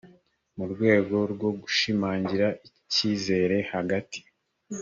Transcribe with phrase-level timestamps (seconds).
[0.57, 4.19] mu rwego rwo gushimangira icyizere hagati